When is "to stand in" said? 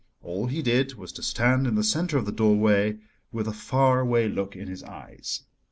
1.11-1.75